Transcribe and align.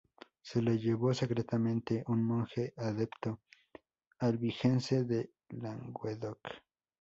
Se 0.41 0.63
lo 0.63 0.73
llevó 0.73 1.13
secretamente 1.13 2.03
un 2.07 2.23
monje 2.23 2.73
adepto 2.75 3.39
albigense 4.17 5.03
de 5.03 5.29
Languedoc. 5.49 6.39